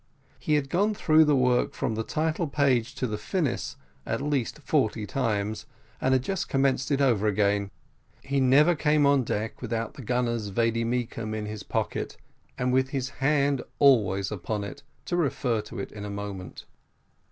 He 0.39 0.55
had 0.55 0.71
gone 0.71 0.95
through 0.95 1.25
the 1.25 1.35
work 1.35 1.75
from 1.75 1.93
the 1.93 2.03
title 2.03 2.47
page 2.47 2.95
to 2.95 3.05
the 3.05 3.19
finis 3.19 3.75
at 4.03 4.19
least 4.19 4.57
forty 4.63 5.05
times, 5.05 5.67
and 6.01 6.15
had 6.15 6.23
just 6.23 6.49
commenced 6.49 6.89
it 6.89 7.01
over 7.01 7.27
again. 7.27 7.69
He 8.23 8.39
never 8.39 8.73
came 8.73 9.05
on 9.05 9.23
deck 9.23 9.61
without 9.61 9.93
the 9.93 10.01
gunner's 10.01 10.47
vade 10.47 10.83
mecum 10.87 11.35
in 11.35 11.45
his 11.45 11.61
pocket, 11.61 12.17
with 12.59 12.89
his 12.89 13.09
hand 13.21 13.61
always 13.77 14.31
upon 14.31 14.63
it 14.63 14.81
to 15.05 15.15
refer 15.15 15.61
to 15.61 15.77
it 15.77 15.91
in 15.91 16.03
a 16.03 16.09
moment. 16.09 16.65